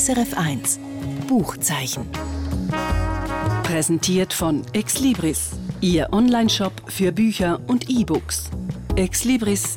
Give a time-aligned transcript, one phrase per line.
[0.00, 0.80] SRF 1
[1.28, 2.10] Buchzeichen.
[3.64, 5.50] Präsentiert von Exlibris,
[5.82, 8.48] Ihr Onlineshop für Bücher und E-Books.
[8.96, 9.76] exlibris.ch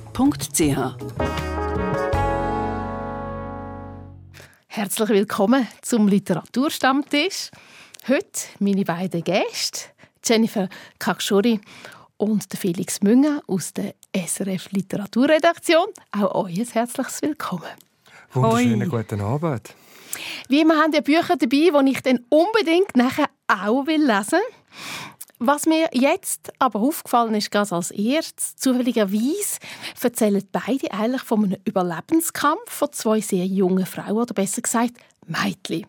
[4.68, 7.52] Herzlich willkommen zum Literaturstammtisch.
[8.08, 9.90] Heute meine beiden Gäste,
[10.24, 10.70] Jennifer
[11.00, 11.60] Kakschuri
[12.16, 15.88] und Felix Münger aus der SRF Literaturredaktion.
[16.14, 17.68] Auch euch ein herzliches Willkommen.
[18.32, 19.76] Wunderschönen guten Abend.
[20.48, 24.40] Wie immer haben wir Bücher dabei, die ich dann unbedingt nachher auch lesen will.
[25.46, 29.60] Was mir jetzt aber aufgefallen ist, ganz als erstes, zufälligerweise
[30.02, 34.94] erzählen beide eigentlich von einem Überlebenskampf von zwei sehr jungen Frauen, oder besser gesagt
[35.26, 35.86] Mädchen.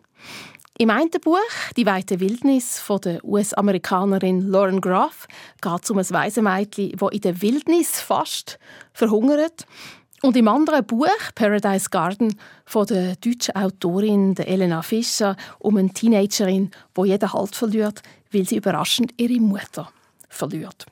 [0.77, 1.37] Im einen Buch,
[1.77, 5.25] «Die weite Wildnis» von der US-Amerikanerin Lauren Graff,
[5.61, 8.59] geht es um ein Waisenmädchen, das in der Wildnis fast
[8.91, 9.65] verhungert.
[10.25, 16.71] Und im anderen Buch, «Paradise Garden», von der deutschen Autorin Elena Fischer, um eine Teenagerin,
[16.97, 19.91] die jeden Halt verliert, weil sie überraschend ihre Mutter
[20.27, 20.87] verliert.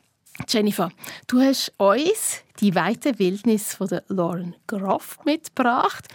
[0.48, 0.92] Jennifer,
[1.26, 6.08] du hast uns die weite Wildnis von der Lauren Groff mitgebracht.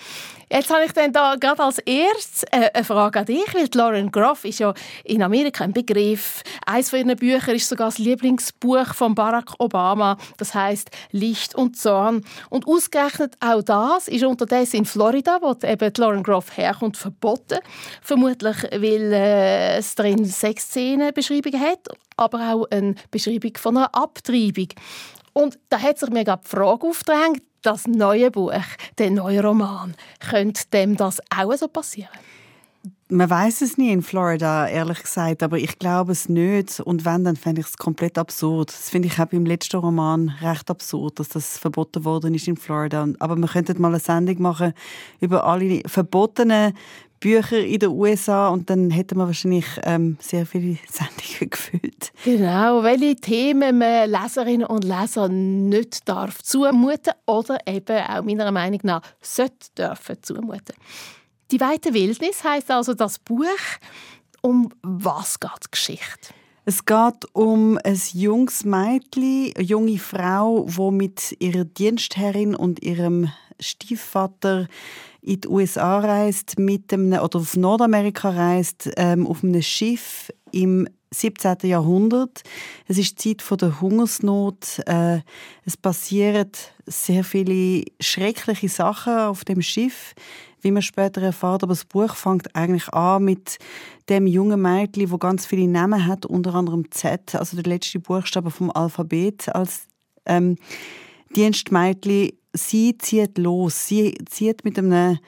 [0.51, 4.11] Jetzt habe ich dann da gerade als erstes äh, eine Frage an dich, weil Lauren
[4.11, 4.73] Groff ist ja
[5.05, 6.43] in Amerika ein Begriff.
[6.65, 10.17] Eines von ihren Büchern ist sogar das Lieblingsbuch von Barack Obama.
[10.39, 12.25] Das heißt Licht und Zorn.
[12.49, 17.59] Und ausgerechnet auch das ist unterdessen in Florida, wo eben Lauren Groff herkommt, verboten.
[18.01, 24.69] Vermutlich, weil äh, es drin Sexszenen-Beschreibungen hat, aber auch eine Beschreibung von einer Abtreibung.
[25.39, 28.53] Und da hat sich mir gerade die Frage aufgedrängt, das neue Buch,
[28.99, 32.11] der neue Roman, könnte dem das auch so passieren?
[33.09, 36.81] Man weiß es nie in Florida, ehrlich gesagt, aber ich glaube es nicht.
[36.81, 38.71] Und wenn, dann fände ich es komplett absurd.
[38.71, 42.57] Das finde ich auch beim letzten Roman recht absurd, dass das verboten worden ist in
[42.57, 43.07] Florida.
[43.21, 44.73] Aber wir könnten mal eine Sendung machen
[45.21, 46.75] über alle verbotenen
[47.21, 52.13] Bücher in den USA und dann hätten wir wahrscheinlich ähm, sehr viele Sendungen gefüllt.
[52.25, 58.81] Genau, welche Themen man Leserinnen und Lesern nicht darf zumuten oder eben auch meiner Meinung
[58.83, 60.75] nach sollte dürfen zumuten.
[61.51, 63.47] Die weite Wildnis heißt also das Buch.
[64.41, 66.35] Um was geht die Geschichte?
[66.65, 73.31] Es geht um ein junges Mädchen, eine junge Frau, die mit ihrer Dienstherrin und ihrem
[73.59, 74.69] Stiefvater
[75.29, 80.89] in die USA reist, mit einem, oder auf Nordamerika reist, ähm, auf einem Schiff im
[81.13, 81.57] 17.
[81.65, 82.43] Jahrhundert.
[82.87, 84.81] Es ist die Zeit der Hungersnot.
[84.87, 85.21] Äh,
[85.65, 86.51] es passieren
[86.87, 90.15] sehr viele schreckliche Sachen auf dem Schiff,
[90.63, 91.63] wie man später erfährt.
[91.63, 93.59] Aber das Buch fängt eigentlich an mit
[94.09, 98.51] dem jungen Mädchen, wo ganz viele Namen hat, unter anderem Z, also der letzte Buchstabe
[98.51, 99.87] vom Alphabet als
[100.25, 100.57] ähm,
[101.37, 103.87] Dienstmädchen sie zieht los.
[103.87, 105.19] Sie zieht mit einem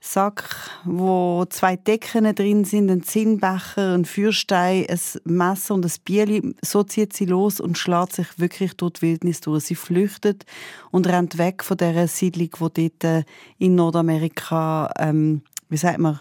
[0.00, 6.54] Sack, wo zwei Decken drin sind, ein Zinnbecher, ein Fürstein, ein Messer und ein Bierli.
[6.62, 9.64] So zieht sie los und schlägt sich wirklich durch die Wildnis durch.
[9.64, 10.46] Sie flüchtet
[10.90, 13.26] und rennt weg von der Siedlung, die dort
[13.58, 16.20] in Nordamerika, ähm, wie sagt man,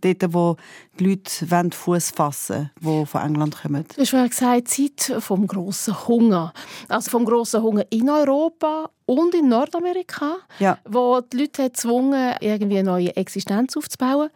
[0.00, 0.56] dort, wo
[0.98, 3.84] die Leute Fuß fassen wollen, die von England kommen.
[3.94, 6.52] Du hast gesagt, Zeit vom grossen Hunger.
[6.88, 10.78] Also vom grossen Hunger in Europa und in Nordamerika, ja.
[10.88, 14.30] wo die Leute gezwungen irgendwie eine neue Existenz aufzubauen.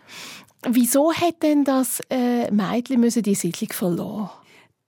[0.67, 4.31] Wieso hat denn das äh, Mädchen müssen die Siedlung verloren?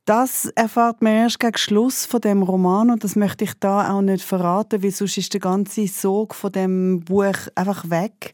[0.07, 4.03] Das erfahrt man erst gegen Schluss von dem Roman und das möchte ich da auch
[4.03, 8.33] nicht verraten, weil sonst ist der ganze Sog von dem Buch einfach weg.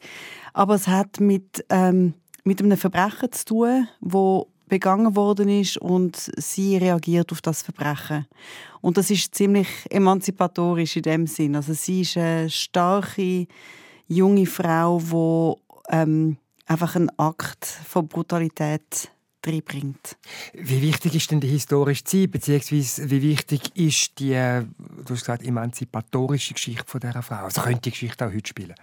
[0.52, 2.14] Aber es hat mit, ähm,
[2.44, 8.26] mit einem Verbrechen zu tun, wo begangen worden ist und sie reagiert auf das Verbrechen.
[8.80, 11.56] Und das ist ziemlich emanzipatorisch in dem Sinn.
[11.56, 13.46] Also sie ist eine starke
[14.08, 19.10] junge Frau, die ähm, einfach einen Akt von Brutalität
[19.46, 20.16] reinbringt.
[20.52, 25.44] Wie wichtig ist denn die historische Zeit, beziehungsweise wie wichtig ist die, du hast gesagt,
[25.44, 27.44] emanzipatorische Geschichte von dieser Frau?
[27.44, 28.74] Also könnte die Geschichte auch heute spielen?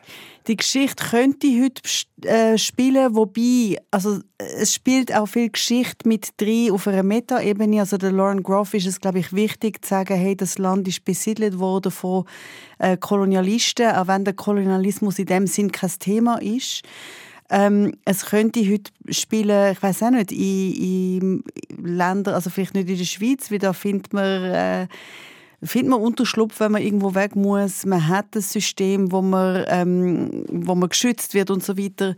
[0.47, 1.82] Die Geschichte könnte heute
[2.28, 7.82] äh, spielen, wobei, also es spielt auch viel Geschichte mit drin auf einer Metaebene.
[7.82, 11.05] Also der Lauren Groff ist es, glaube ich, wichtig zu sagen, hey, das Land ist
[11.05, 12.26] besiedelt worden von
[12.79, 16.84] äh, Kolonialisten, auch wenn der Kolonialismus in dem Sinn kein Thema ist.
[17.49, 22.90] Ähm, es könnte heute spielen, ich weiß auch nicht, in, in Ländern, also vielleicht nicht
[22.90, 24.87] in der Schweiz, weil da findet man, äh,
[25.63, 27.87] findet man Unterschlupf, wenn man irgendwo weg muss.
[27.87, 32.16] Man hat ein System, wo man, ähm, wo man geschützt wird und so weiter.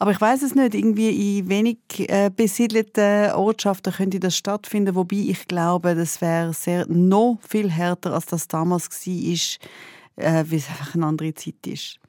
[0.00, 5.16] Aber ich weiß es nicht, irgendwie in wenig äh, besiedelten Ortschaften könnte das stattfinden, wobei
[5.28, 6.52] ich glaube, das wäre
[6.88, 12.00] noch viel härter, als das damals war, äh, weil es einfach eine andere Zeit ist.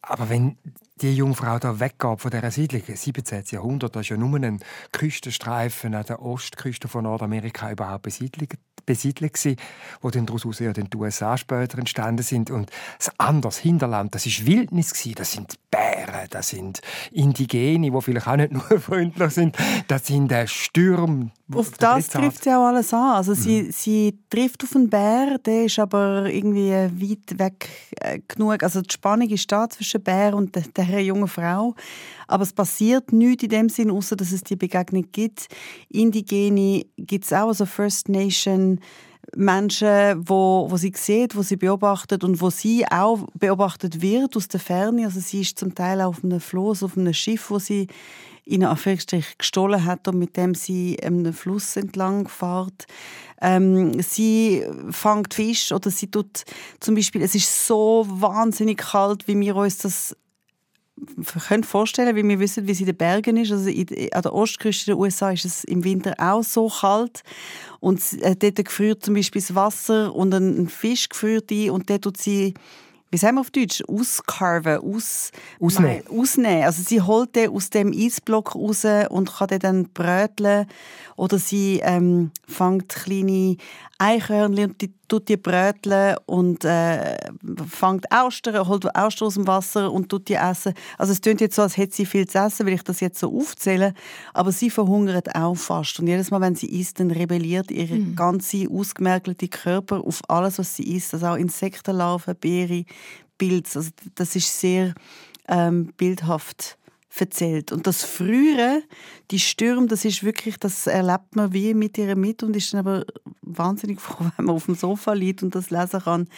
[0.00, 0.56] Aber wenn
[1.02, 3.44] die Jungfrau da weggeht von dieser Siedlung, 17.
[3.50, 4.60] Jahrhundert, das ist ja nur ein
[4.92, 8.56] Küstenstreifen an der Ostküste von Nordamerika überhaupt besiedelt,
[8.86, 9.56] besiedelt gewesen,
[10.00, 12.50] wo dann daraus ja dann die USA später entstanden sind.
[12.50, 15.14] Und das andere Hinterland, das ist Wildnis gewesen.
[15.16, 16.80] Das sind Bären, das sind
[17.10, 19.56] Indigene, die vielleicht auch nicht nur freundlich sind.
[19.88, 21.30] Das sind äh, Stürme.
[21.54, 23.16] Auf das trifft sie auch alles an.
[23.16, 23.72] Also sie, mhm.
[23.72, 27.68] sie trifft auf einen Bär, der ist aber irgendwie weit weg
[28.00, 28.62] äh, genug.
[28.62, 31.74] Also die Spannung ist da zwischen Bär und der, der jungen Frau.
[32.26, 35.48] Aber es passiert nichts in dem Sinn, außer dass es die Begegnung gibt.
[35.90, 38.71] Indigene gibt es auch, also First Nation
[39.34, 44.48] Menschen, wo, wo sie sieht, wo sie beobachtet und wo sie auch beobachtet wird aus
[44.48, 45.04] der Ferne.
[45.04, 47.86] Also sie ist zum Teil auf einem Floß, auf einem Schiff, wo sie
[48.44, 52.86] in Anführungsstrich gestohlen hat und mit dem sie einem Fluss entlang fährt.
[53.40, 56.44] Ähm, sie fängt Fisch oder sie tut
[56.80, 60.16] zum Beispiel, es ist so wahnsinnig kalt, wie wir uns das
[61.48, 63.52] können vorstellen, wie wir wissen, wie es in den Bergen ist.
[63.52, 67.22] Also an der Ostküste der USA ist es im Winter auch so kalt.
[67.80, 71.90] Und äh, dort gefriert zum Beispiel das Wasser und ein, ein Fisch gefriert ein und
[71.90, 72.54] dort tut sie
[73.12, 76.02] wie sagen wir auf Deutsch, auscarven, aus, ausnehmen.
[76.08, 76.64] ausnehmen.
[76.64, 80.66] Also sie holt den aus dem Eisblock raus und kann den dann bröteln.
[81.16, 83.58] Oder sie ähm, fängt kleine
[84.02, 87.16] Eichhörnchen und die tut die bröteln und äh,
[87.68, 90.74] fängt Austern, holt Austern aus dem Wasser und tut die essen.
[90.98, 93.20] Also es klingt jetzt so, als hätte sie viel zu essen, weil ich das jetzt
[93.20, 93.94] so aufzähle.
[94.34, 96.00] Aber sie verhungert auch fast.
[96.00, 98.16] Und jedes Mal, wenn sie isst, dann rebelliert ihr mhm.
[98.16, 101.14] ganze ausgemergelte Körper auf alles, was sie isst.
[101.14, 102.84] Also auch Insektenlarven, Beere,
[103.38, 103.78] Pilze.
[103.78, 104.94] Also das ist sehr
[105.48, 106.78] ähm, bildhaft
[107.20, 107.72] erzählt.
[107.72, 108.82] Und das Frühere,
[109.30, 112.80] die Stürme, das ist wirklich, das erlebt man wie mit ihr mit und ist dann
[112.80, 113.04] aber
[113.42, 116.28] wahnsinnig froh, wenn man auf dem Sofa liegt und das lesen kann.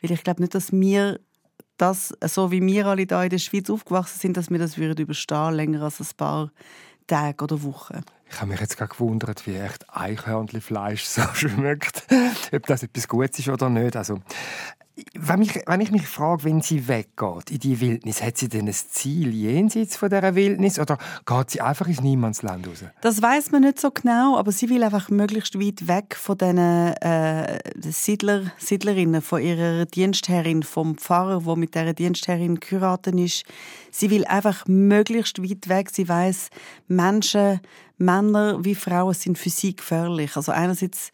[0.00, 1.20] Weil ich glaube nicht, dass wir
[1.76, 5.02] das, so wie wir alle da in der Schweiz aufgewachsen sind, dass wir das würden
[5.02, 6.52] überstehen länger als ein paar
[7.06, 8.00] Tage oder Wochen.
[8.30, 12.06] Ich habe mich jetzt gerade gewundert, wie echt Eichhörnchenfleisch so schmeckt.
[12.52, 13.96] Ob das etwas Gutes ist oder nicht.
[13.96, 14.20] Also,
[15.14, 18.66] wenn ich, wenn ich mich frage, wenn sie weggeht in die Wildnis, hat sie denn
[18.66, 22.84] ein Ziel jenseits von dieser Wildnis oder geht sie einfach ins Niemandsland raus?
[23.00, 26.58] Das weiß man nicht so genau, aber sie will einfach möglichst weit weg von diesen
[26.58, 33.44] äh, Siedler, Siedlerinnen, von ihrer Dienstherrin, vom Pfarrer, wo mit dieser Dienstherrin geheiratet ist.
[33.90, 35.88] Sie will einfach möglichst weit weg.
[35.90, 36.50] Sie weiß,
[36.88, 37.60] Menschen,
[38.02, 40.36] Männer wie Frauen sind für sie gefährlich.
[40.36, 41.12] Also einerseits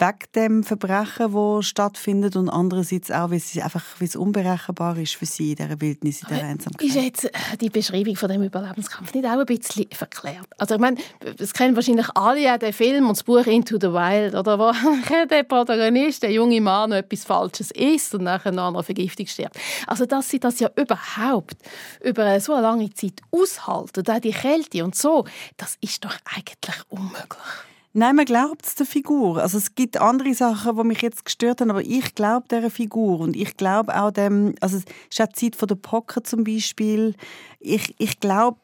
[0.00, 5.14] wegen dem Verbrechen, das stattfindet und andererseits auch, weil es einfach weil es unberechenbar ist
[5.14, 6.88] für sie in dieser Wildnis, in dieser Einsamkeit.
[6.88, 10.46] Ist jetzt äh, die Beschreibung von dem Überlebenskampf nicht auch ein bisschen verklärt?
[10.58, 10.96] Also ich meine,
[11.36, 14.72] das kennen wahrscheinlich alle ja den Film und das Buch Into the Wild, oder wo
[15.30, 19.56] der Protagonist, der junge Mann, etwas Falsches isst und nachher nach einer Vergiftung stirbt.
[19.86, 21.56] Also dass sie das ja überhaupt
[22.02, 25.24] über so eine lange Zeit aushalten, auch die Kälte und so,
[25.56, 27.69] das ist doch eigentlich unmöglich.
[27.92, 29.42] Nein, man glaubt es der Figur.
[29.42, 33.18] Also es gibt andere Sachen, die mich jetzt gestört haben, aber ich glaube dieser Figur
[33.18, 36.44] und ich glaube auch dem, also es ist auch die Zeit von der Pocker zum
[36.44, 37.16] Beispiel.
[37.58, 38.60] Ich, ich glaube,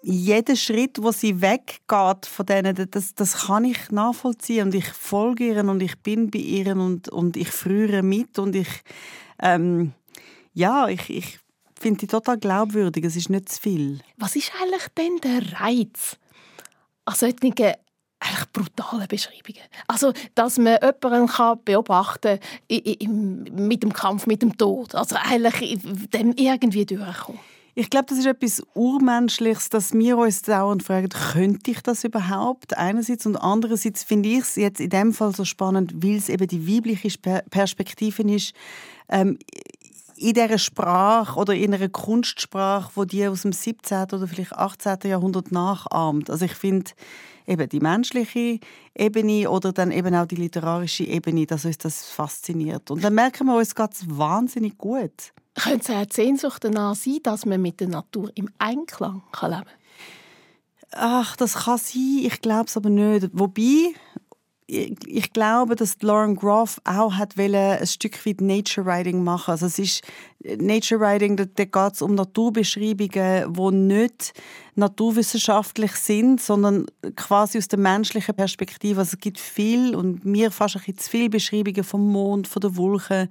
[0.00, 5.48] jeder Schritt, wo sie weggeht von denen, das, das kann ich nachvollziehen und ich folge
[5.48, 8.68] ihr und ich bin bei ihr und, und ich frühere mit und ich,
[9.42, 9.92] ähm,
[10.54, 11.40] ja, ich, ich
[11.78, 13.04] finde die total glaubwürdig.
[13.04, 14.00] Es ist nicht zu viel.
[14.16, 16.16] Was ist eigentlich denn der Reiz
[17.04, 17.54] an solchen
[18.20, 19.62] eigentlich brutale Beschreibungen.
[19.86, 22.38] Also, dass man jemanden kann beobachten
[22.70, 24.94] kann mit dem Kampf mit dem Tod.
[24.94, 25.78] Also eigentlich
[26.12, 27.40] dem irgendwie durchkommen.
[27.78, 32.74] Ich glaube, das ist etwas Urmenschliches, dass wir uns dauernd fragen, könnte ich das überhaupt?
[32.74, 36.48] Einerseits und andererseits finde ich es jetzt in dem Fall so spannend, weil es eben
[36.48, 37.18] die weibliche
[37.50, 38.54] Perspektive ist.
[39.10, 39.38] Ähm,
[40.16, 44.04] in dieser Sprache oder in einer Kunstsprache, wo die aus dem 17.
[44.04, 45.10] oder vielleicht 18.
[45.10, 46.30] Jahrhundert nachahmt.
[46.30, 46.92] Also ich finde,
[47.46, 48.60] eben die menschliche
[48.94, 52.90] Ebene oder dann eben auch die literarische Ebene, dass uns das fasziniert.
[52.90, 55.32] Und dann merken wir uns ganz wahnsinnig gut.
[55.54, 59.32] Könnte es auch die Sehnsucht danach sein, dass man mit der Natur im Einklang leben
[59.32, 59.64] kann?
[60.92, 63.28] Ach, das kann sein, ich glaube es aber nicht.
[63.32, 63.94] Wobei,
[64.68, 69.52] ich glaube, dass Lauren Groff auch hat ein Stück weit Nature Writing machen.
[69.52, 70.02] Also es ist
[70.42, 74.32] Nature Writing, da, da geht es um Naturbeschreibungen, die nicht
[74.74, 79.00] naturwissenschaftlich sind, sondern quasi aus der menschlichen Perspektive.
[79.00, 82.60] Also es gibt viel und mir fast ein bisschen zu viele Beschreibungen vom Mond, von
[82.60, 83.28] der Wolken,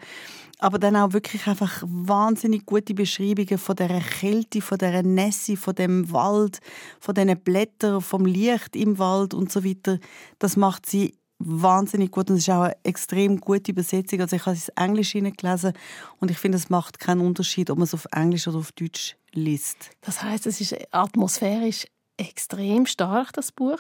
[0.59, 5.75] aber dann auch wirklich einfach wahnsinnig gute Beschreibungen von der Kälte, von der Nässe, von
[5.75, 6.59] dem Wald,
[7.01, 9.99] von den Blättern, vom Licht im Wald und so weiter.
[10.39, 14.21] Das macht sie wahnsinnig gut und es ist auch eine extrem gute Übersetzung.
[14.21, 15.73] Also ich habe es Englisch gelesen
[16.19, 19.15] und ich finde, es macht keinen Unterschied, ob man es auf Englisch oder auf Deutsch
[19.33, 19.91] liest.
[20.01, 21.85] Das heißt, es ist atmosphärisch
[22.17, 23.79] extrem stark, das Buch.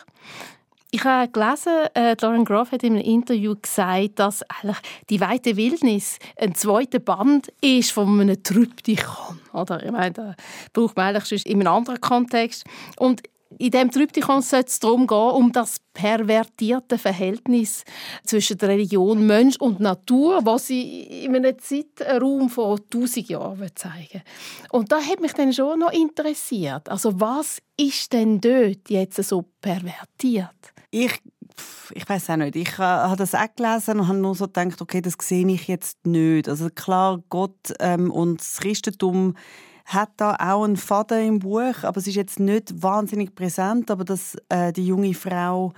[0.91, 4.77] Ich habe gelesen, äh, Lauren Groff hat in einem Interview gesagt, dass eigentlich
[5.09, 9.39] die weite Wildnis ein zweiter Band ist von einem Tryptychon.
[9.51, 10.35] Oder ich meine, da
[10.71, 12.63] braucht man eigentlich in einem anderen Kontext.
[12.97, 13.23] Und
[13.57, 17.83] in diesem Tryptychon sollte es darum gehen, um das pervertierte Verhältnis
[18.25, 24.23] zwischen der Religion, Mensch und Natur, was sie in einem Zeitraum von tausend Jahren zeigen
[24.71, 26.89] Und da hat mich dann schon noch interessiert.
[26.89, 30.49] Also was ist denn dort jetzt so pervertiert?
[30.91, 31.21] Ich
[31.93, 32.55] ich weiß auch nicht.
[32.57, 36.05] Ich habe das auch gelesen und habe nur so gedacht, okay, das sehe ich jetzt
[36.05, 36.49] nicht.
[36.49, 39.35] Also klar, Gott ähm, und das Christentum
[39.85, 44.03] hat da auch einen Faden im Buch, aber es ist jetzt nicht wahnsinnig präsent, aber
[44.03, 45.73] dass äh, die junge Frau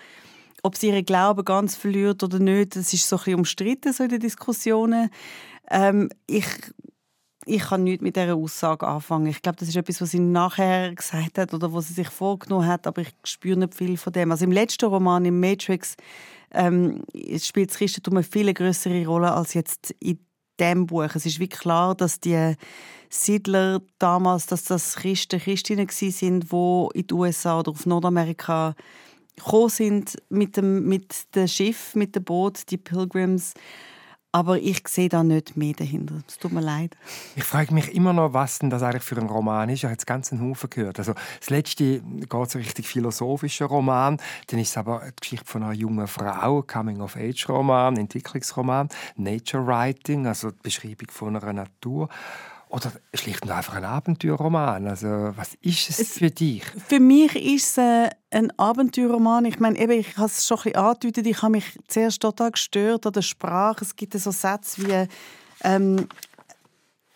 [0.63, 4.03] ob sie ihren Glauben ganz verliert oder nicht, das ist so ein bisschen umstritten so
[4.03, 5.09] in den Diskussionen.
[5.69, 6.45] Ähm, ich
[7.45, 9.27] ich kann nichts mit dieser Aussage anfangen.
[9.27, 12.67] Ich glaube, das ist etwas, was sie nachher gesagt hat oder was sie sich vorgenommen
[12.67, 14.31] hat, aber ich spüre nicht viel von dem.
[14.31, 15.95] Also im letzten Roman, im Matrix,
[16.51, 17.03] ähm,
[17.37, 20.19] spielt das Christentum eine viel größere Rolle als jetzt in
[20.59, 21.15] dem Buch.
[21.15, 22.55] Es ist wie klar, dass die
[23.09, 28.75] Siedler damals, dass das Christen, Christinnen sind, wo in den USA oder auf Nordamerika
[29.35, 33.53] gekommen sind mit dem mit dem Schiff, mit dem Boot, die Pilgrims.
[34.31, 36.15] Aber ich sehe da nicht mehr dahinter.
[36.27, 36.97] Es tut mir leid.
[37.35, 39.77] Ich frage mich immer noch, was denn das eigentlich für ein Roman ist.
[39.77, 40.99] Ich habe jetzt ganz einen Haufen gehört.
[40.99, 44.17] Also das letzte geht so richtig philosophischer Roman.
[44.47, 50.51] Dann ist es aber die Geschichte von einer jungen Frau, Coming-of-Age-Roman, Entwicklungsroman, Nature Writing, also
[50.51, 52.09] die Beschreibung von einer Natur.
[52.69, 54.87] Oder schlicht und einfach ein Abenteuerroman.
[54.87, 56.63] Also, was ist es, es für dich?
[56.87, 59.45] Für mich ist es äh, ein Abenteuerroman.
[59.45, 62.51] Ich meine, eben, ich habe es schon ein bisschen angedeutet, ich habe mich zuerst total
[62.51, 63.85] gestört an der Sprache.
[63.85, 65.07] Es gibt so Sätze wie
[65.63, 66.07] ähm,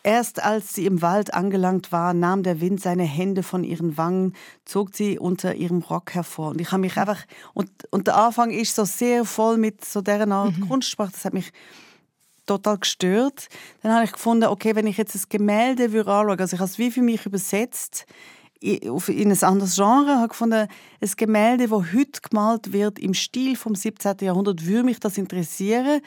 [0.03, 4.33] Erst als sie im Wald angelangt war, nahm der Wind seine Hände von ihren Wangen,
[4.65, 6.49] zog sie unter ihrem Rock hervor.
[6.49, 10.01] Und ich habe mich einfach und, und der Anfang ist so sehr voll mit so
[10.01, 10.69] deren Art mhm.
[10.69, 11.11] Kunstsprache.
[11.11, 11.51] Das hat mich
[12.45, 13.47] total gestört.
[13.81, 16.77] Dann habe ich gefunden, okay, wenn ich jetzt das Gemälde anschaue, also ich habe es
[16.77, 18.05] wie für mich übersetzt
[18.61, 20.67] in ein anderes Genre, habe gefunden,
[21.01, 24.17] ein Gemälde, das heute gemalt wird im Stil vom 17.
[24.21, 26.01] Jahrhundert, würde mich das interessieren.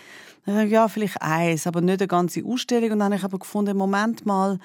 [0.46, 2.92] Dann habe ich, ja, vielleicht eins, aber nicht eine ganze Ausstellung.
[2.92, 4.60] Und dann habe ich aber gefunden, Moment mal,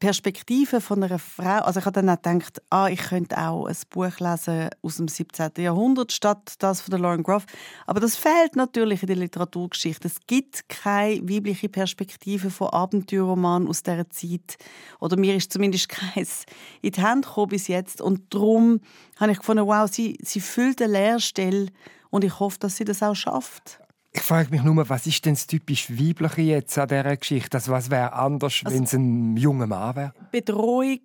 [0.00, 3.76] Perspektive von einer Frau, also ich habe dann auch gedacht, ah, ich könnte auch ein
[3.90, 5.50] Buch lesen aus dem 17.
[5.58, 7.44] Jahrhundert statt das von der Lauren Groff.
[7.86, 10.08] Aber das fehlt natürlich in der Literaturgeschichte.
[10.08, 14.56] Es gibt keine weibliche Perspektive von Abenteuerromanen aus dieser Zeit.
[15.00, 16.46] Oder mir ist zumindest keins
[16.80, 18.00] in die Hand gekommen bis jetzt.
[18.00, 18.80] Und darum
[19.18, 21.66] habe ich gefunden, wow, sie, sie füllt eine Leerstelle
[22.08, 23.80] und ich hoffe, dass sie das auch schafft.
[24.12, 27.56] Ich frage mich nur, was ist denn das typisch Weibliche jetzt an dieser Geschichte?
[27.56, 30.12] Also was wäre anders, also, wenn es ein junger Mann wäre?
[30.32, 30.98] Bedrohung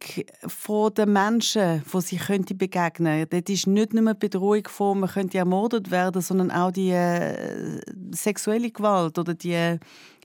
[0.48, 3.44] von den Menschen, die sie könnte begegnen könnte.
[3.44, 7.80] Das ist nicht nur eine Bedrohung von, man könnte ermordet werden, sondern auch die äh,
[8.10, 9.78] sexuelle Gewalt oder die,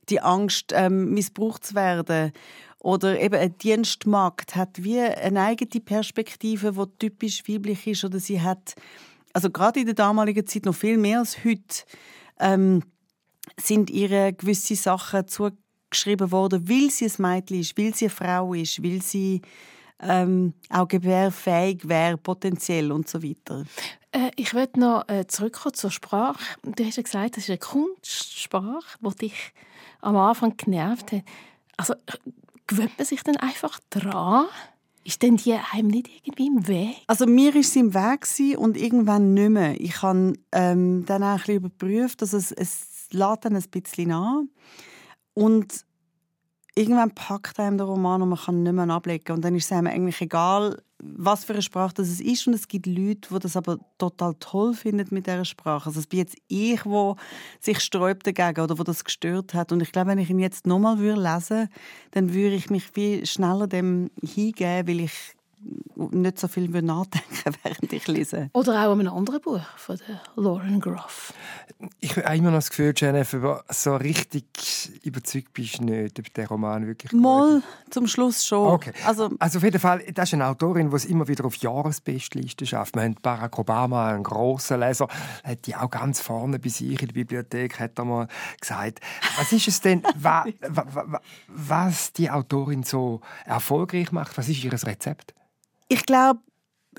[0.09, 2.33] die Angst, ähm, missbraucht zu werden.
[2.79, 8.05] Oder eben eine Dienstmagd hat wie eine eigene Perspektive, die typisch weiblich ist.
[8.05, 8.75] Oder sie hat,
[9.35, 11.85] also gerade in der damaligen Zeit noch viel mehr als heute,
[12.41, 12.83] ähm,
[13.59, 18.55] sind ihr gewisse Sachen zugeschrieben worden, weil sie ein Mädchen ist, weil sie eine Frau
[18.55, 19.43] ist, weil sie
[20.01, 23.65] ähm, auch gebärfähig wäre, potenziell und so weiter.
[24.13, 26.43] Äh, ich möchte noch äh, zurückkommen zur Sprache.
[26.63, 29.53] Du hast ja gesagt, das ist eine Kunstsprache, die dich
[30.01, 31.23] am Anfang genervt hat.
[31.77, 31.95] Also
[32.67, 34.47] gewöhnt man sich dann einfach dran?
[35.05, 36.97] Ist denn die einem nicht irgendwie im Weg?
[37.07, 38.27] Also mir ist sie im Weg
[38.59, 39.81] und irgendwann nicht mehr.
[39.81, 44.13] Ich habe ähm, dann auch ein bisschen überprüft, dass es, es lädt dann ein bisschen
[44.13, 44.51] an
[45.35, 45.85] und
[46.81, 49.35] irgendwann packt einem der Roman und man kann nicht mehr ablegen.
[49.35, 52.47] Und dann ist es einem eigentlich egal, was für eine Sprache das ist.
[52.47, 55.87] Und es gibt Leute, die das aber total toll finden mit dieser Sprache.
[55.87, 57.17] Also es bin jetzt ich, wo
[57.61, 59.73] sich sträubt dagegen oder wo das gestört hat.
[59.73, 61.69] Und ich glaube, wenn ich ihn jetzt nochmal lesen würde,
[62.13, 65.37] dann würde ich mich viel schneller dem hingeben, weil ich
[66.13, 68.51] nicht so viel nachdenken während ich lese.
[68.53, 71.33] Oder auch an einem anderen Buch von der Lauren Groff.
[72.01, 76.49] Ich habe immer noch das Gefühl, Jennifer, so richtig überzeugt bist du nicht, ob der
[76.49, 78.69] Roman wirklich Mal zum Schluss schon.
[78.69, 78.93] Okay.
[79.07, 82.67] Also, also auf jeden Fall, das ist eine Autorin, die es immer wieder auf Jahresbestlisten
[82.67, 82.97] schafft.
[82.97, 85.09] Wir haben Barack Obama, einen grossen Leser,
[85.45, 88.29] hat die auch ganz vorne bei sich in der Bibliothek, hat er mal
[88.61, 89.01] gesagt,
[89.37, 90.47] was ist es denn, was,
[91.49, 94.37] was die Autorin so erfolgreich macht?
[94.39, 95.35] Was ist ihr Rezept?
[95.93, 96.39] Ich glaube,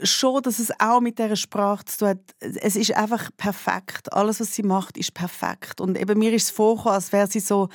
[0.03, 2.19] schon, dass es auch mit dieser Sprache zu tun hat.
[2.39, 4.11] Es ist einfach perfekt.
[4.11, 5.79] Alles, was sie macht, ist perfekt.
[5.79, 7.69] Und eben mir ist es vorgekommen, als wäre sie so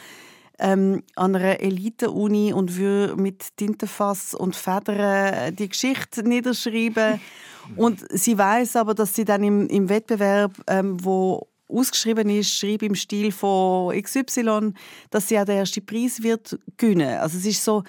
[0.59, 7.19] ähm, an einer Elite-Uni und würde mit Tintenfass und Federn die Geschichte niederschreiben.
[7.77, 12.85] und sie weiß aber, dass sie dann im, im Wettbewerb, ähm, wo ausgeschrieben ist, schreibe
[12.85, 14.75] im Stil von XY,
[15.11, 17.19] dass sie auch den ersten Preis wird gewinnen.
[17.19, 17.85] Also es ist so,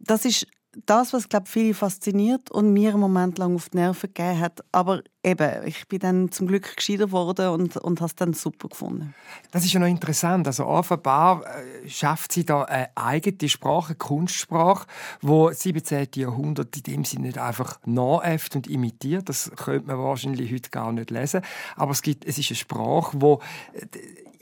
[0.00, 0.46] das ist
[0.86, 4.64] das, was glaube viele fasziniert und mir einen Moment lang auf die Nerven gegeben hat.
[4.72, 8.68] Aber eben, ich bin dann zum Glück gescheiter geworden und, und habe es dann super
[8.68, 9.14] gefunden.
[9.50, 10.46] Das ist ja noch interessant.
[10.46, 14.86] Also offenbar äh, schafft sie da eine eigene Sprache, eine Kunstsprache,
[15.20, 16.08] wo 17.
[16.16, 19.28] Jahrhundert in dem Sinne nicht einfach nachäfft und imitiert.
[19.28, 21.42] Das könnte man wahrscheinlich heute gar nicht lesen.
[21.76, 23.40] Aber es, gibt, es ist eine Sprache, wo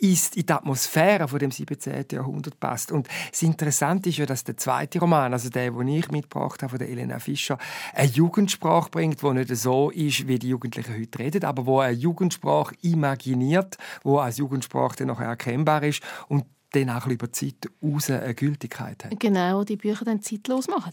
[0.01, 2.07] ist in die Atmosphäre von dem 17.
[2.13, 2.91] Jahrhundert passt.
[2.93, 6.79] Und das Interessante ist ja, dass der zweite Roman, also der, den ich mitgebracht habe,
[6.79, 7.59] von Elena Fischer,
[7.95, 11.97] eine Jugendsprache bringt, die nicht so ist, wie die Jugendlichen heute reden, aber wo eine
[11.97, 17.71] Jugendsprache imaginiert, wo als Jugendsprache dann nachher erkennbar ist und dann auch über die Zeit
[17.83, 19.19] raus eine Gültigkeit hat.
[19.19, 20.93] Genau, die Bücher dann zeitlos machen.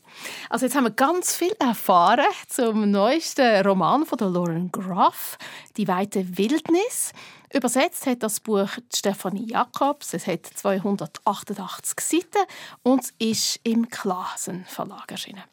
[0.49, 5.37] Also jetzt haben wir ganz viel erfahren zum neuesten Roman von Lauren Groff,
[5.77, 7.13] «Die weite Wildnis».
[7.53, 10.13] Übersetzt hat das Buch Stefanie Jacobs.
[10.13, 12.45] Es hat 288 Seiten
[12.83, 15.43] und ist im Klasen Verlag erschienen.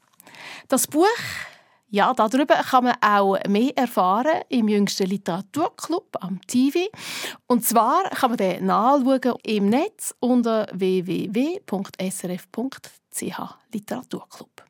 [0.68, 1.06] Das Buch
[1.94, 6.88] ja, darüber kann man auch mehr erfahren im jüngsten Literaturclub am TV.
[7.46, 11.60] Und zwar kann man den nachschauen im Netz unter www.srf.ch
[13.72, 14.64] Literaturclub.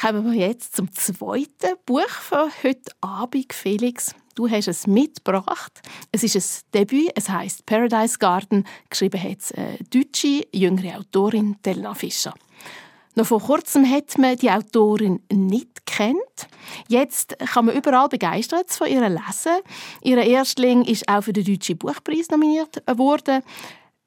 [0.00, 4.14] Kommen wir jetzt zum zweiten Buch von heute Abend, Felix.
[4.34, 5.80] Du hast es mitgebracht.
[6.10, 8.66] Es ist ein Debüt, es heißt Paradise Garden.
[8.88, 12.34] Geschrieben hat es eine deutsche jüngere Autorin Delna Fischer.
[13.14, 16.48] Noch vor kurzem hat man die Autorin nicht kennt.
[16.88, 19.60] Jetzt kann man überall begeistert von ihr lesen.
[20.02, 23.42] Ihr Erstling ist auch für den Deutschen Buchpreis nominiert worden.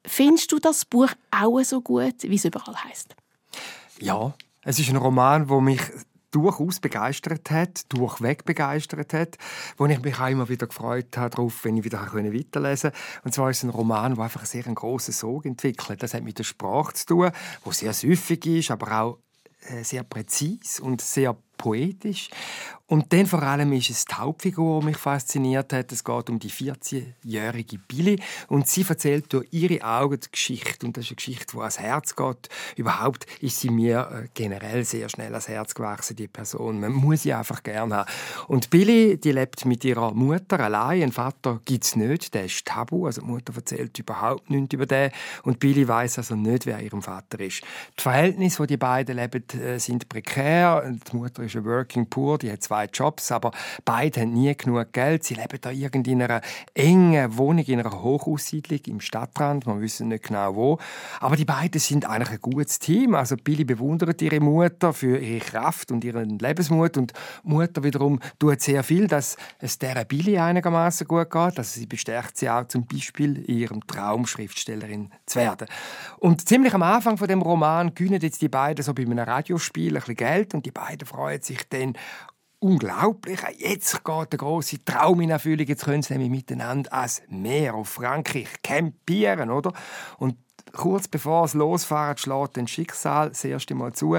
[0.04, 3.14] Findest du das Buch auch so gut, wie es überall heißt?
[4.00, 5.80] Ja, es ist ein Roman, wo mich
[6.36, 9.38] durchaus begeistert hat, durchweg begeistert hat,
[9.78, 13.22] wo ich mich auch immer wieder gefreut habe darauf, wenn ich wieder weiterlesen konnte.
[13.24, 16.02] Und zwar ist es ein Roman, der einfach sehr einen grossen Sog entwickelt.
[16.02, 17.30] Das hat mit der Sprache zu tun,
[17.64, 19.18] wo sehr süffig ist, aber auch
[19.62, 22.28] äh, sehr präzis und sehr poetisch.
[22.88, 25.90] Und dann vor allem ist es die Hauptfigur, die mich fasziniert hat.
[25.90, 30.86] Es geht um die 14-jährige Billy und sie erzählt durch ihre Augen die Geschichte.
[30.86, 32.48] Und das ist eine Geschichte, die ans Herz geht.
[32.76, 36.78] Überhaupt ist sie mir äh, generell sehr schnell ans Herz gewachsen, die Person.
[36.78, 38.10] Man muss sie einfach gerne haben.
[38.46, 41.02] Und Billy, die lebt mit ihrer Mutter allein.
[41.02, 43.06] Ein Vater gibt es nicht, der ist tabu.
[43.06, 45.10] Also die Mutter erzählt überhaupt nichts über den.
[45.42, 47.62] Und Billy weiß also nicht, wer ihrem Vater ist.
[47.98, 50.88] Die Verhältnisse, wo die beiden leben, äh, sind prekär.
[51.10, 53.50] Die Mutter ist eine Working Poor, die hat zwei Jobs, aber
[53.84, 55.24] beide haben nie genug Geld.
[55.24, 56.40] Sie leben da irgendwie in einer
[56.74, 60.78] engen Wohnung, in einer Hochaussiedlung im Stadtrand, man wissen nicht genau wo.
[61.20, 63.14] Aber die beiden sind eigentlich ein gutes Team.
[63.14, 67.12] Also Billy bewundert ihre Mutter für ihre Kraft und ihren Lebensmut und
[67.42, 71.58] Mutter wiederum tut sehr viel, dass es der Billy einigermaßen gut geht.
[71.58, 75.68] Also sie bestärkt sie auch zum Beispiel in ihrem Traum Schriftstellerin zu werden.
[76.18, 79.94] Und ziemlich am Anfang von dem Roman gewinnen jetzt die beiden so bei einem Radiospiel
[79.94, 81.94] ein bisschen Geld und die beiden freuen sich dann
[82.58, 83.40] unglaublich.
[83.58, 85.66] Jetzt geht der große Traum in Erfüllung.
[85.66, 89.72] Jetzt können sie nämlich miteinander ans Meer auf Frankreich campieren, oder?
[90.18, 90.36] Und
[90.76, 94.16] kurz bevor es losfahren, schlägt ein Schicksal das erste Mal zu.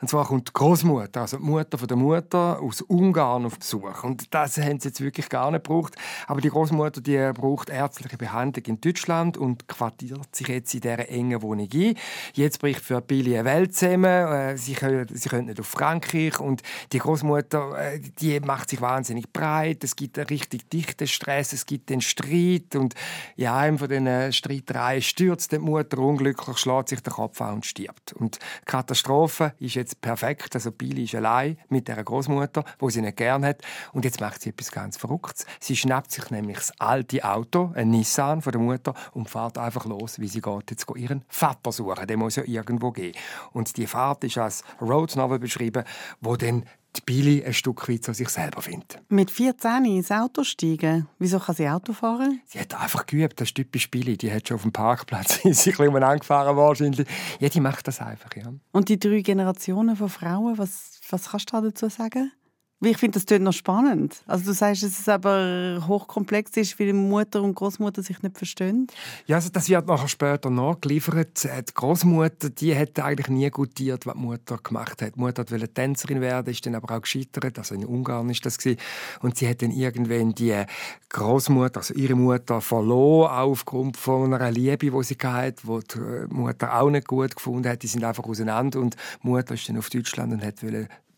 [0.00, 4.04] Und zwar kommt die Großmutter, also die Mutter von der Mutter aus Ungarn auf Besuch.
[4.04, 5.94] Und das haben sie jetzt wirklich gar nicht gebraucht.
[6.26, 11.08] Aber die Großmutter, die braucht ärztliche Behandlung in Deutschland und quartiert sich jetzt in dieser
[11.08, 11.94] engen Wohnung ein.
[12.34, 14.04] Jetzt bricht für Billy eine Welt zusammen.
[14.04, 16.40] Äh, sie können, sie können nicht auf Frankreich.
[16.40, 19.84] Und die Großmutter, äh, die macht sich wahnsinnig breit.
[19.84, 21.52] Es gibt einen richtig dichten Stress.
[21.52, 22.76] Es gibt den Streit.
[22.76, 22.94] Und
[23.36, 27.66] in einem von diesen Streitereien stürzt die Mutter unglücklich, schlägt sich den Kopf an und
[27.66, 28.12] stirbt.
[28.12, 30.54] Und die Katastrophe ist jetzt perfekt.
[30.54, 33.62] Also Billy ist allein mit der Großmutter, wo sie nicht gern hat.
[33.92, 35.46] Und jetzt macht sie etwas ganz Verrücktes.
[35.60, 39.84] Sie schnappt sich nämlich das alte Auto, ein Nissan von der Mutter, und fährt einfach
[39.84, 42.06] los, wie sie geht jetzt ihren Vater suchen.
[42.06, 43.14] Der muss ja irgendwo gehen.
[43.52, 45.84] Und die Fahrt ist als Road Novel beschrieben,
[46.20, 46.64] wo dann
[46.98, 49.00] die Billy ein Stück weit zu sich selber findet.
[49.08, 51.08] Mit 14 ins Auto steigen?
[51.18, 52.40] Wieso kann sie Auto fahren?
[52.46, 54.16] Sie hat einfach geübt, das ist typisch Billy.
[54.16, 57.06] Die hat schon auf dem Parkplatz sich ein angefahren wahrscheinlich.
[57.40, 58.52] Ja, die macht das einfach, ja.
[58.72, 62.32] Und die drei Generationen von Frauen, was, was kannst du dazu sagen?
[62.80, 64.22] Ich finde, das klingt noch spannend.
[64.26, 68.86] Also du sagst, dass es aber hochkomplex ist, weil Mutter und Großmutter sich nicht verstehen.
[69.26, 71.42] Ja, also das wird nachher später nachgeliefert.
[71.42, 75.16] Die Großmutter, die hat eigentlich nie gutiert, was die Mutter gemacht hat.
[75.16, 77.58] Die Mutter wollte Tänzerin werden, ist dann aber auch gescheitert.
[77.58, 78.78] Also in Ungarn ist das gewesen.
[79.22, 80.62] Und sie hat dann irgendwann die
[81.08, 86.80] Großmutter, also ihre Mutter, verloren, aufgrund von einer Liebe, die sie hatte, die die Mutter
[86.80, 87.82] auch nicht gut gefunden hat.
[87.82, 90.62] Die sind einfach auseinander und die Mutter ist dann auf Deutschland und hat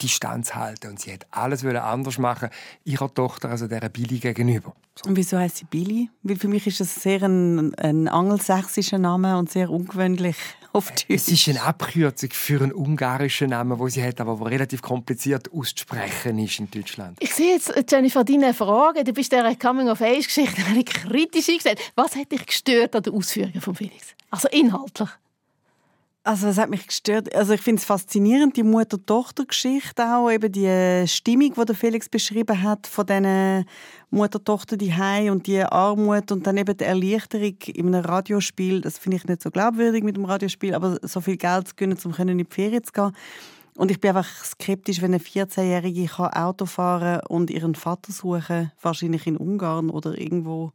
[0.02, 0.88] Distanz halten.
[0.88, 2.50] Und sie hat alles anders machen,
[2.84, 4.74] ihrer Tochter, also der Billy gegenüber.
[4.96, 5.08] So.
[5.08, 6.10] Und wieso heißt sie Billy?
[6.22, 10.36] Weil für mich ist das sehr ein, ein angelsächsischer Name und sehr ungewöhnlich
[10.72, 11.06] auf Deutsch.
[11.08, 15.52] Es ist eine Abkürzung für einen ungarischen Namen, wo sie hat, aber der relativ kompliziert
[15.52, 17.16] auszusprechen ist in Deutschland.
[17.20, 19.04] Ich sehe jetzt, Jennifer, deine Frage.
[19.04, 21.80] Du bist der Coming-of-Age-Geschichte kritisch eingestellt.
[21.94, 24.14] Was hat dich gestört an den Ausführungen von Felix?
[24.30, 25.08] Also inhaltlich.
[26.22, 27.34] Also es hat mich gestört.
[27.34, 32.62] Also ich finde es faszinierend, die Mutter-Tochter-Geschichte auch, eben die Stimmung, die der Felix beschrieben
[32.62, 33.64] hat von diesen
[34.10, 34.92] Mutter-Tochter die
[35.30, 38.82] und die Armut und dann eben die Erleichterung in einem Radiospiel.
[38.82, 41.96] Das finde ich nicht so glaubwürdig mit dem Radiospiel, aber so viel Geld zu gönnen,
[42.04, 43.12] um in die Ferien zu gehen.
[43.76, 48.70] Und ich bin einfach skeptisch, wenn eine 14-Jährige Auto fahren kann und ihren Vater suchen,
[48.82, 50.72] wahrscheinlich in Ungarn oder irgendwo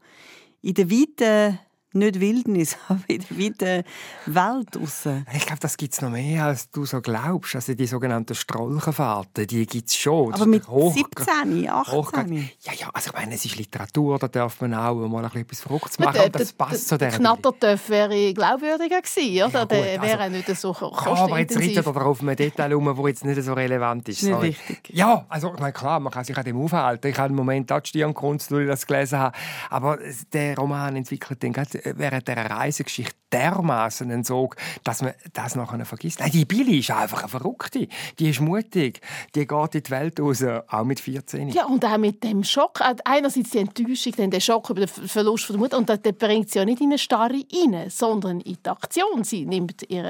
[0.63, 1.59] in der weiten
[1.95, 3.85] nicht Wildnis, aber in der weiten
[4.25, 5.07] Welt raus.
[5.33, 7.55] Ich glaube, das gibt es noch mehr, als du so glaubst.
[7.55, 10.33] Also die sogenannten Strolchenfahrten, die gibt es schon.
[10.33, 12.49] Aber mit hoch, 17, 18?
[12.61, 15.99] Ja, ja, also ich meine, es ist Literatur, da darf man auch mal etwas Verrücktes
[15.99, 16.13] machen.
[16.15, 19.59] Der, das passt zu der Knattertöff wäre glaubwürdiger gewesen, oder?
[19.59, 21.21] Ja, der wäre also, nicht so kostenintensiv.
[21.21, 24.23] Aber jetzt reitet er auf ein Detail um, das jetzt nicht so relevant ist.
[24.23, 24.89] Nicht wichtig.
[24.91, 27.07] Ja, also ich meine, klar, man kann sich an dem aufhalten.
[27.07, 29.37] Ich habe im Moment auch die Stirnkunst, weil ich das gelesen habe.
[29.69, 29.99] Aber
[30.33, 35.85] der Roman entwickelt den gerade während dieser Reisegeschichte dermaßen einen Sog, dass man das nachher
[35.85, 36.19] vergisst.
[36.19, 37.87] Nein, die Billy ist einfach eine Verrückte.
[38.19, 39.01] Die ist mutig.
[39.35, 41.49] Die geht in die Welt raus, auch mit 14.
[41.49, 42.79] Ja, und auch mit dem Schock.
[42.81, 45.77] Äh, einerseits die Enttäuschung, dann der Schock über den Verlust der Mutter.
[45.77, 49.23] Und das bringt sie ja nicht in eine Starre rein, sondern in die Aktion.
[49.23, 50.03] Sie nimmt ihr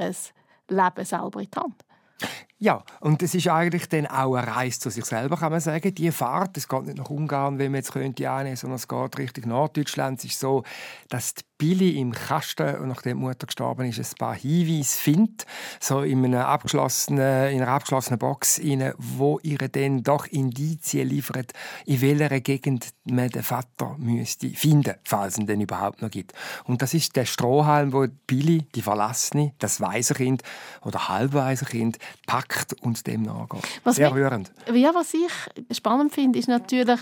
[0.68, 1.84] Leben selber in die Hand.
[2.58, 5.94] Ja, und es ist eigentlich dann auch eine Reise zu sich selber, kann man sagen.
[5.94, 9.18] Die Fahrt, es geht nicht nach Ungarn, wie man jetzt könnte annehmen, sondern es geht
[9.18, 10.20] Richtung Norddeutschland.
[10.20, 10.64] Es ist so,
[11.10, 15.44] dass die Billy im Kasten, und nachdem die Mutter gestorben ist, ein paar Hinweise findet,
[15.80, 21.52] so in einer abgeschlossenen, in einer abgeschlossenen Box, rein, wo ihr dann doch Indizien liefert,
[21.84, 26.32] in welcher Gegend man den Vater müsste finden, falls es ihn denn überhaupt noch gibt.
[26.64, 30.42] Und das ist der Strohhalm, wo Billy, die Verlassene, das Waisenkind
[30.82, 32.45] oder Halbwaisenkind, packt
[32.80, 33.62] und dem nachgeht.
[33.84, 34.52] Was Sehr rührend.
[34.72, 37.00] Ja, was ich spannend finde, ist natürlich,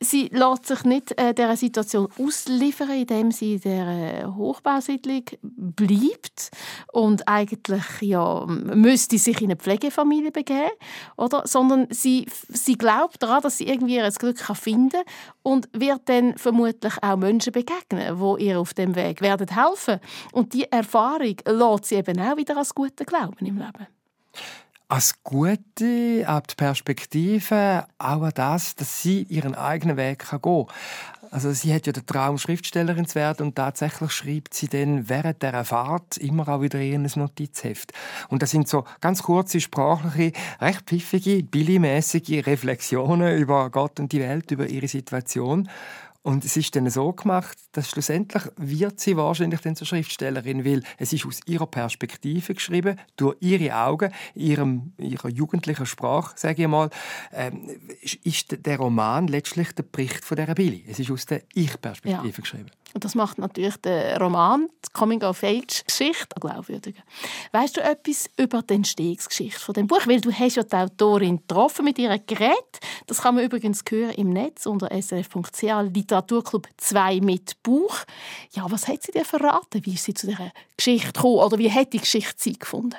[0.00, 6.50] sie lässt sich nicht äh, dieser Situation ausliefern, indem sie in dieser Hochbausiedlung bleibt
[6.92, 10.70] und eigentlich ja, müsste sich in eine Pflegefamilie begeben,
[11.16, 11.42] oder?
[11.44, 15.02] sondern sie, sie glaubt daran, dass sie irgendwie ihr Glück finden kann
[15.42, 20.00] und wird dann vermutlich auch Menschen begegnen, die ihr auf dem Weg werden helfen.
[20.32, 23.86] Und die Erfahrung lässt sie eben auch wieder als guten Glauben im Leben.
[24.92, 30.66] Als Gute, ab die Perspektive, auch das, dass sie ihren eigenen Weg gehen kann.
[31.30, 35.42] Also sie hat ja den Traum, Schriftstellerin zu werden und tatsächlich schreibt sie dann während
[35.44, 37.92] der Fahrt immer auch wieder ein Notizheft.
[38.30, 44.18] Und das sind so ganz kurze, sprachliche, recht pfiffige, billigmäßige Reflexionen über Gott und die
[44.18, 45.68] Welt, über ihre Situation.
[46.22, 50.82] Und es ist dann so gemacht, dass schlussendlich wird sie wahrscheinlich dann zur Schriftstellerin, weil
[50.98, 56.68] es ist aus ihrer Perspektive geschrieben, durch ihre Augen, ihrem, ihrer jugendlichen Sprache, sage ich
[56.68, 56.90] mal,
[57.32, 57.68] ähm,
[58.22, 60.84] ist der Roman letztlich der Bericht von der Billy.
[60.86, 62.40] Es ist aus der Ich-Perspektive ja.
[62.40, 62.70] geschrieben.
[62.92, 67.02] Und das macht natürlich den Roman, die Coming-of-Age-Geschichte, glaubwürdiger.
[67.52, 70.06] Weißt du etwas über die Entstehungsgeschichte von dem Buch?
[70.06, 72.80] Weil du hast ja die Autorin getroffen mit ihrem Gerät.
[73.06, 77.96] Das kann man übrigens hören im Netz unter srf.ch Literaturclub 2 mit Buch.
[78.52, 79.84] Ja, was hat sie dir verraten?
[79.84, 81.38] Wie ist sie zu dieser Geschichte gekommen?
[81.38, 82.96] Oder wie hat die Geschichte sie gefunden?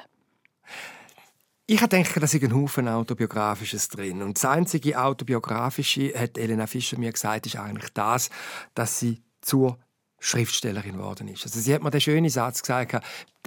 [1.68, 4.22] Ich denke, da ist ein Haufen Autobiografisches drin.
[4.22, 8.30] Und das einzige Autobiografische, hat Elena Fischer mir gesagt, ist eigentlich das,
[8.74, 9.78] dass sie zur
[10.20, 11.44] Schriftstellerin geworden ist.
[11.44, 13.04] Also sie hat mir den schönen Satz gesagt,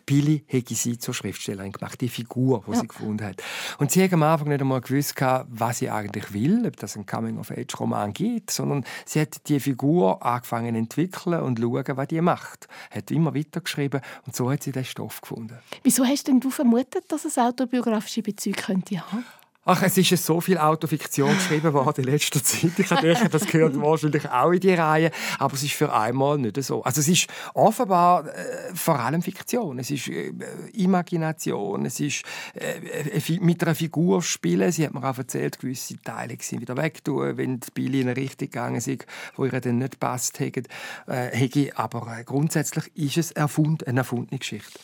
[0.06, 2.80] Billy hätte sie zur Schriftstellerin gemacht, die Figur, die ja.
[2.80, 3.42] sie gefunden hat.
[3.78, 7.06] Und sie hat am Anfang nicht einmal gewusst, was sie eigentlich will, ob das ein
[7.06, 12.68] Coming-of-Age-Roman gibt, sondern sie hat die Figur angefangen zu entwickeln und schauen, was die macht.
[12.90, 15.58] Hat immer weitergeschrieben und so hat sie den Stoff gefunden.
[15.82, 19.24] Wieso hast denn du vermutet, dass es autobiografische Bezüge könnte haben?
[19.66, 22.78] Ach, es ist so viel Autofiktion geschrieben worden in letzter Zeit.
[22.78, 25.10] Ich denke, das gehört wahrscheinlich auch in die Reihe.
[25.38, 26.82] Aber es ist für einmal nicht so.
[26.82, 29.78] Also es ist offenbar äh, vor allem Fiktion.
[29.78, 30.32] Es ist äh,
[30.74, 31.86] Imagination.
[31.86, 32.24] Es ist
[32.54, 34.70] äh, mit einer Figur spielen.
[34.70, 38.16] Sie hat mir auch erzählt, gewisse Teile sind wieder wegtun, wenn die Billy in eine
[38.18, 40.64] Richtung gegangen sind, wo ihr dann nicht passt hätte.
[41.06, 44.78] Äh, aber äh, grundsätzlich ist es erfund, eine erfundene Geschichte.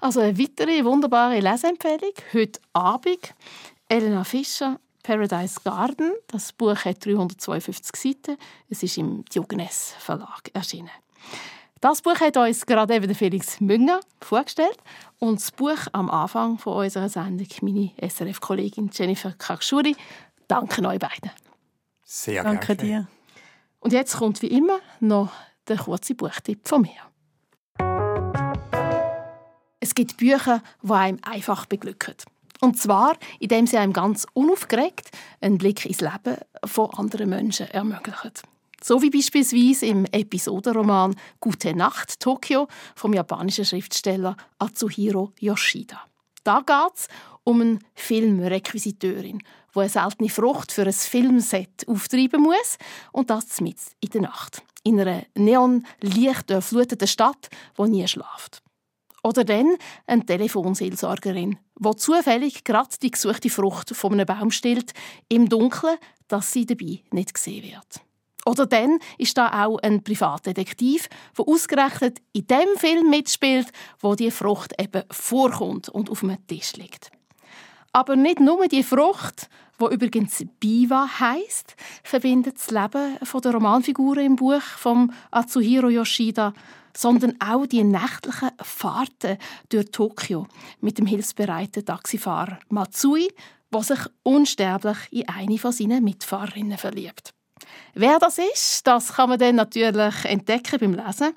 [0.00, 3.34] Also eine weitere wunderbare Leseempfehlung heute Abend
[3.92, 6.14] Elena Fischer, Paradise Garden.
[6.28, 8.38] Das Buch hat 352 Seiten.
[8.70, 10.88] Es ist im Diogenes Verlag erschienen.
[11.78, 14.78] Das Buch hat uns gerade eben Felix Münger vorgestellt
[15.18, 19.94] und das Buch am Anfang von unserer Sendung meine SRF-Kollegin Jennifer Kakschuri.
[20.48, 21.30] Danke euch beiden.
[22.02, 22.60] Sehr gerne.
[22.60, 23.08] Danke dir.
[23.80, 25.30] Und jetzt kommt wie immer noch
[25.68, 27.12] der kurze Buchtipp von mir.
[29.80, 32.14] Es gibt Bücher, die einem einfach beglücken.
[32.62, 38.30] Und zwar, indem sie einem ganz unaufgeregt einen Blick ins Leben von anderen Menschen ermöglichen.
[38.80, 46.02] So wie beispielsweise im Episodenroman Gute Nacht Tokio vom japanischen Schriftsteller Atsuhiro Yoshida.
[46.44, 47.08] Da geht es
[47.42, 49.42] um eine Filmrequisiteurin,
[49.74, 52.78] die eine seltene Frucht für ein Filmset auftreiben muss
[53.10, 54.62] und das mit in der Nacht.
[54.84, 58.61] In einer neonlicht durchfluteten Stadt, die nie schlaft.
[59.22, 64.92] Oder dann eine Telefonseelsorgerin, die zufällig gerade die gesuchte Frucht von einem Baum stillt,
[65.28, 65.96] im Dunkeln,
[66.28, 68.00] dass sie dabei nicht gesehen wird.
[68.44, 71.08] Oder dann ist da auch ein Privatdetektiv,
[71.38, 73.68] der ausgerechnet in dem Film mitspielt,
[74.00, 77.12] wo die Frucht eben vorkommt und auf dem Tisch liegt.
[77.92, 79.48] Aber nicht nur die Frucht,
[79.82, 86.52] wo übrigens Biwa heißt, verbindet das Leben der Romanfiguren im Buch von Atsuhiro Yoshida
[86.96, 89.38] sondern auch die nächtlichen Fahrten
[89.70, 90.46] durch Tokio
[90.80, 93.32] mit dem hilfsbereiten Taxifahrer Matsui,
[93.72, 97.32] der sich unsterblich in eine von seinen Mitfahrerinnen verliebt.
[97.94, 101.32] Wer das ist, das kann man dann natürlich entdecken beim Lesen.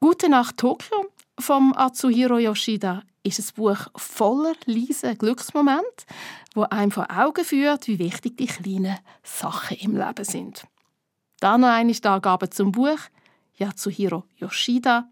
[0.00, 1.06] Gute Nacht Tokio
[1.38, 6.06] vom Atsuhiro Yoshida ist ein Buch voller leisen Glücksmomente,
[6.54, 10.66] wo einem vor Augen führt, wie wichtig die kleinen Sachen im Leben sind.
[11.40, 12.98] Dann noch eine Angabe zum Buch.
[13.58, 15.08] Yatsuhiro Yoshida,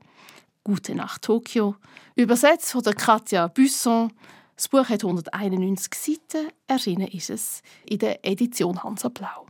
[0.63, 1.77] Gute Nacht Tokio,
[2.15, 4.13] übersetzt von der Katja Busson.
[4.55, 9.47] Das Buch hat 191 Seiten, erschienen ist es in der Edition Hansa Blau.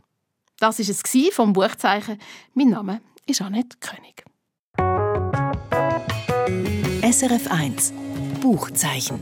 [0.59, 2.17] Das ist es vom Buchzeichen.
[2.53, 4.23] Mein Name ist Annette König.
[7.03, 7.93] SRF 1
[8.45, 9.21] Buchzeichen.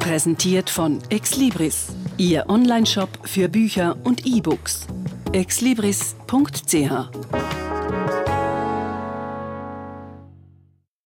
[0.00, 4.86] Präsentiert von Exlibris, Ihr Onlineshop für Bücher und E-Books.
[5.32, 6.14] exlibris.ch